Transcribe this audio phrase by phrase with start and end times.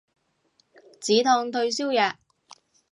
[0.99, 2.17] 止痛退燒藥